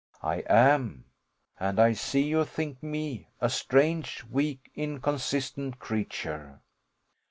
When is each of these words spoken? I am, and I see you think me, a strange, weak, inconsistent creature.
I 0.23 0.37
am, 0.49 1.05
and 1.59 1.79
I 1.79 1.93
see 1.93 2.23
you 2.23 2.43
think 2.43 2.81
me, 2.81 3.27
a 3.39 3.51
strange, 3.51 4.23
weak, 4.23 4.71
inconsistent 4.73 5.77
creature. 5.77 6.59